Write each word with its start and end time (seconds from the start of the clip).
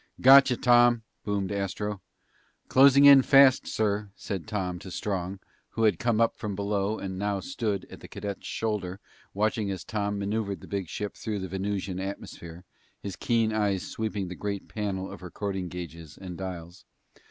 "Got 0.19 0.49
ya, 0.49 0.55
Tom," 0.59 1.03
boomed 1.23 1.51
Astro. 1.51 2.01
"Closing 2.69 3.05
in 3.05 3.21
fast, 3.21 3.67
sir," 3.67 4.09
said 4.15 4.47
Tom 4.47 4.79
to 4.79 4.89
Strong, 4.89 5.39
who 5.77 5.83
had 5.83 5.99
come 5.99 6.19
up 6.19 6.35
from 6.39 6.55
below 6.55 6.97
and 6.97 7.19
now 7.19 7.39
stood 7.39 7.85
at 7.87 7.99
the 7.99 8.07
cadet's 8.07 8.47
shoulder 8.47 8.99
watching 9.35 9.69
as 9.69 9.83
Tom 9.83 10.17
maneuvered 10.17 10.61
the 10.61 10.67
big 10.67 10.87
ship 10.87 11.13
through 11.15 11.37
the 11.37 11.47
Venusian 11.47 11.99
atmosphere, 11.99 12.65
his 12.99 13.15
keen 13.15 13.53
eyes 13.53 13.85
sweeping 13.87 14.27
the 14.27 14.33
great 14.33 14.67
panel 14.67 15.11
of 15.11 15.21
recording 15.21 15.67
gauges 15.67 16.17
and 16.17 16.35
dials. 16.35 16.83